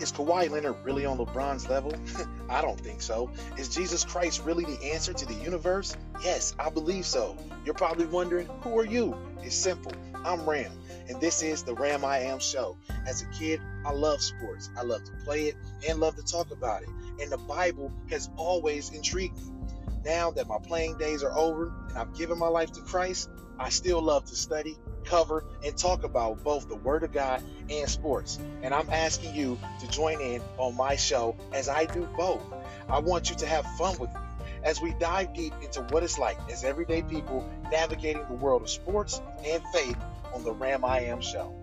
[0.00, 1.92] Is Kawhi Leonard really on LeBron's level?
[2.48, 3.30] I don't think so.
[3.58, 5.94] Is Jesus Christ really the answer to the universe?
[6.24, 7.36] Yes, I believe so.
[7.66, 9.14] You're probably wondering, who are you?
[9.42, 9.92] It's simple.
[10.24, 10.72] I'm Ram,
[11.08, 12.76] and this is the Ram I Am Show.
[13.06, 14.70] As a kid, I love sports.
[14.76, 15.56] I love to play it
[15.88, 16.88] and love to talk about it.
[17.20, 19.52] And the Bible has always intrigued me.
[20.04, 23.28] Now that my playing days are over and I've given my life to Christ,
[23.58, 27.88] I still love to study, cover, and talk about both the Word of God and
[27.88, 28.38] sports.
[28.62, 32.42] And I'm asking you to join in on my show as I do both.
[32.88, 34.20] I want you to have fun with me
[34.62, 38.70] as we dive deep into what it's like as everyday people navigating the world of
[38.70, 39.96] sports and faith
[40.34, 41.54] on the Ram I Am show.